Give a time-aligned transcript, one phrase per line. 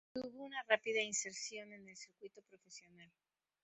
[0.15, 3.11] Tuvo una rápida inserción en el circuito profesional.